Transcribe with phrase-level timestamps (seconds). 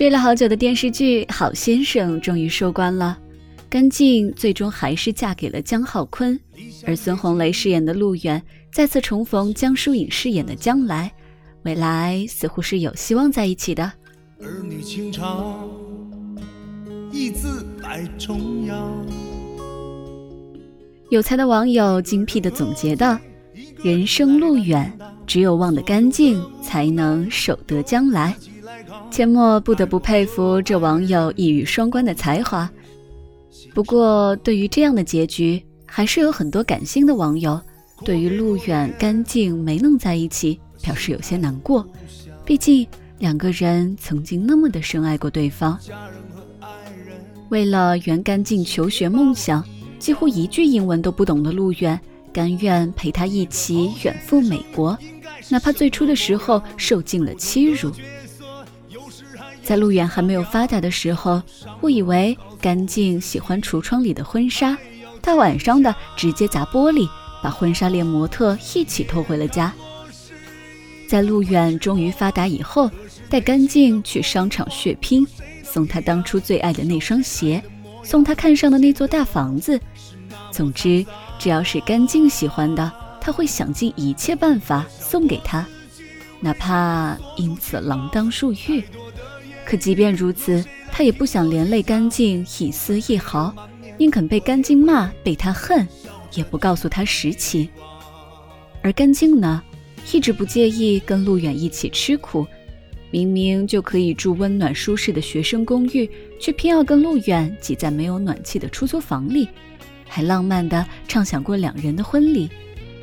[0.00, 3.18] 追了好久的电视剧《好先生》终于收官了，
[3.68, 6.40] 甘静最终还是嫁给了江浩坤，
[6.86, 8.42] 而孙红雷饰演的陆远
[8.72, 11.12] 再次重逢江疏影饰演的江来，
[11.64, 13.92] 未来似乎是有希望在一起的。
[14.40, 15.68] 儿女情长，
[17.12, 19.06] 义字摆中央。
[21.10, 23.18] 有才的网友精辟的总结道
[23.84, 24.90] ：“人生路远，
[25.26, 28.34] 只有忘得干净，才能守得将来。”
[29.10, 32.70] 阡陌不得不佩服这网友一语双关的才华。
[33.74, 37.60] 不过，对于这样的结局，还是有很多感性的网友
[38.04, 41.86] 对于路远、干净没能在一起表示有些难过。
[42.44, 42.86] 毕竟
[43.18, 45.78] 两个人曾经那么的深爱过对方。
[47.48, 49.64] 为了圆干净求学梦想，
[49.98, 52.00] 几乎一句英文都不懂的路远，
[52.32, 54.96] 甘愿陪他一起远赴美国，
[55.48, 57.90] 哪怕最初的时候受尽了欺辱。
[59.62, 61.40] 在路远还没有发达的时候，
[61.82, 64.76] 误以为干净喜欢橱窗里的婚纱，
[65.20, 67.08] 大晚上的直接砸玻璃，
[67.42, 69.72] 把婚纱连模特一起偷回了家。
[71.08, 72.90] 在路远终于发达以后，
[73.28, 75.26] 带干净去商场血拼，
[75.62, 77.62] 送他当初最爱的那双鞋，
[78.02, 79.78] 送他看上的那座大房子。
[80.50, 81.04] 总之，
[81.38, 85.66] 只要是干净喜欢的，他会想尽一切办法送给他，
[86.40, 88.84] 哪怕因此锒铛入狱。
[89.70, 93.54] 可即便如此，他也不想连累干净一丝一毫，
[93.96, 95.86] 宁肯被干净骂，被他恨，
[96.34, 97.68] 也不告诉他实情。
[98.82, 99.62] 而干净呢，
[100.12, 102.44] 一直不介意跟路远一起吃苦，
[103.12, 106.10] 明明就可以住温暖舒适的学生公寓，
[106.40, 109.48] 却偏要跟路远挤在没有暖气的出租房里，
[110.08, 112.50] 还浪漫地畅想过两人的婚礼。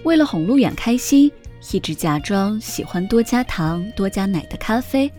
[0.04, 1.32] 为了哄路远开心，
[1.72, 5.10] 一直假装喜欢多加糖、多加奶的咖啡。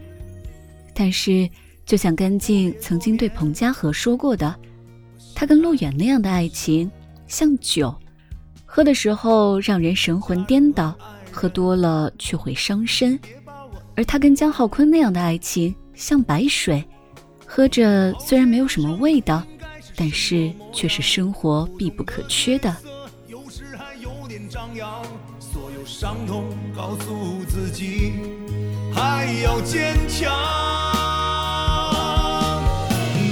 [1.00, 1.48] 但是，
[1.86, 4.52] 就像甘静曾经对彭家河说过的，
[5.32, 6.90] 他跟陆远那样的爱情
[7.28, 7.94] 像酒，
[8.66, 10.92] 喝的时候让人神魂颠倒，
[11.30, 13.16] 喝多了却会伤身；
[13.94, 16.84] 而他跟江浩坤那样的爱情像白水，
[17.46, 19.46] 喝着虽然没有什么味道，
[19.94, 22.76] 但是却是生活必不可缺的。
[25.84, 26.44] 伤痛
[26.76, 28.12] 告诉自己
[28.98, 30.28] 还要坚强。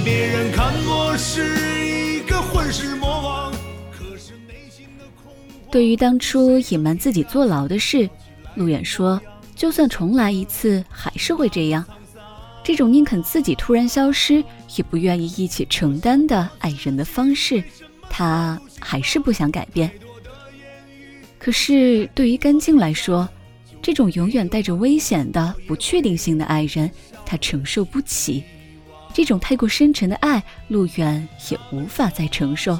[0.05, 1.43] 别人看我是
[1.85, 3.51] 一个混世魔王，
[3.91, 5.33] 可是内心的空。
[5.69, 8.09] 对于当初隐瞒自己坐牢的事，
[8.55, 9.21] 陆远说，
[9.57, 11.83] 就算重来一次，还是会这样。
[12.63, 14.41] 这种宁肯自己突然消失，
[14.77, 17.61] 也不愿意一起承担的爱人的方式，
[18.09, 19.91] 他还是不想改变。
[21.37, 23.27] 可是对于干净来说，
[23.87, 26.91] 这种永远带着危险的不确定性的爱人，
[27.25, 28.43] 他承受不起。
[29.13, 32.77] 这种太过深沉的爱，陆远也无法再承受。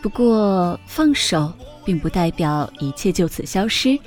[0.00, 1.52] 不过，放手
[1.84, 3.98] 并不代表一切就此消失，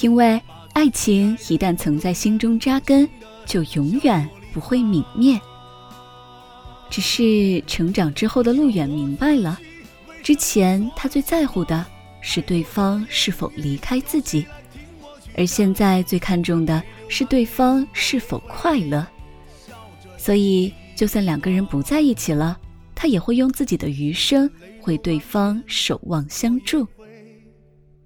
[0.00, 0.40] 因为
[0.74, 3.08] 爱情一旦曾在心中扎根，
[3.44, 5.40] 就永远不会泯灭。
[6.88, 9.58] 只是成长之后的陆远明白了，
[10.22, 11.84] 之前他最在乎的
[12.20, 14.46] 是对方是否离开自己，
[15.36, 19.06] 而现在最看重的是对方是否快乐。
[20.16, 22.58] 所以，就算两个人不在一起了，
[22.94, 24.50] 他也会用自己的余生
[24.86, 26.86] 为对方守望相助。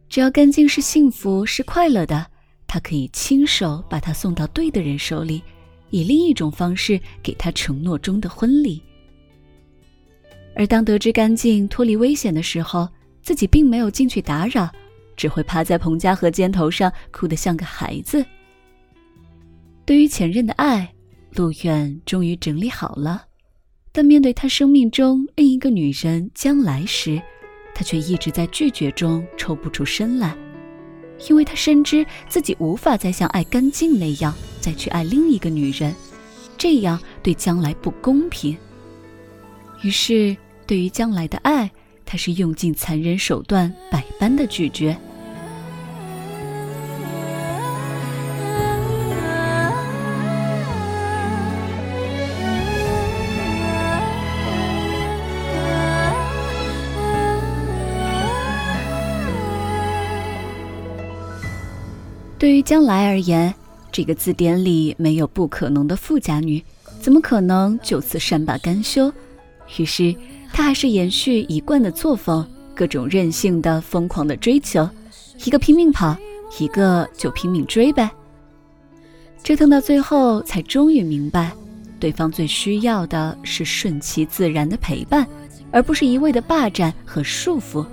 [0.08, 2.26] 只要干净是幸福是快乐的，
[2.66, 5.42] 他可以亲手把他送到对的人手里，
[5.90, 8.82] 以另一种方式给他承诺中的婚礼。
[10.56, 12.88] 而当得知干净脱离危险的时候，
[13.22, 14.68] 自己并没有进去打扰，
[15.18, 18.24] 只会趴在彭家河肩头上哭得像个孩子。
[19.84, 20.90] 对于前任的爱。
[21.34, 23.26] 陆远终于整理好了，
[23.92, 27.20] 但面对他生命中另一个女人将来时，
[27.74, 30.34] 他却一直在拒绝中抽不出身来，
[31.28, 35.94] 因为他深知自己无法再像爱干净那样再去爱另一个女人，
[36.56, 38.56] 这样对将来不公平。
[39.82, 40.34] 于是，
[40.66, 41.70] 对于将来的爱，
[42.06, 44.98] 他是用尽残忍手段，百般的拒绝。
[62.38, 63.52] 对于将来而言，
[63.90, 66.62] 这个字典里没有不可能的富家女，
[67.00, 69.12] 怎么可能就此善罢甘休？
[69.76, 70.14] 于是，
[70.52, 74.88] 他还是延续一贯的作风，各种任性的、疯狂的追求，
[75.44, 76.16] 一个拼命跑，
[76.60, 78.08] 一个就拼命追呗。
[79.42, 81.50] 折腾到最后，才终于明白，
[81.98, 85.26] 对方最需要的是顺其自然的陪伴，
[85.72, 87.84] 而不是一味的霸占和束缚。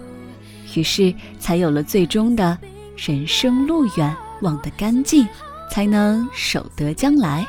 [0.75, 2.55] 于是，才有了最终的
[2.95, 4.15] “人生路远，
[4.45, 5.27] 忘得干净，
[5.71, 7.43] 才能守得将来”。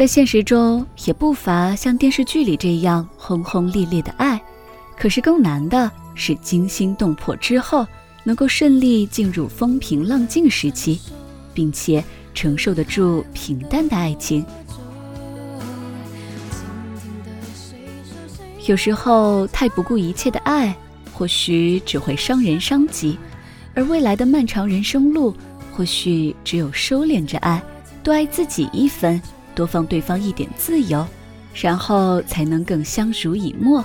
[0.00, 4.40] 在现实中，也不乏像电视剧里这样轰轰烈烈的爱，
[4.96, 7.86] 可是更难的是惊心动魄之后，
[8.24, 10.98] 能够顺利进入风平浪静时期，
[11.52, 12.02] 并且
[12.32, 14.42] 承受得住平淡的爱情。
[18.66, 20.74] 有时候，太不顾一切的爱，
[21.12, 23.18] 或许只会伤人伤己，
[23.74, 25.36] 而未来的漫长人生路，
[25.74, 27.62] 或许只有收敛着爱，
[28.02, 29.20] 多爱自己一分。
[29.60, 31.06] 多放对方一点自由，
[31.52, 33.84] 然后才能更相濡以沫。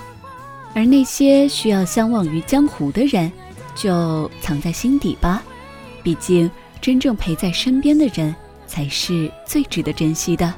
[0.74, 3.30] 而那些需要相忘于江湖的人，
[3.75, 5.44] 就藏在心底吧。
[6.01, 6.50] 毕竟，
[6.80, 8.33] 真正陪在身边的人，
[8.66, 10.54] 才是最值得珍惜的。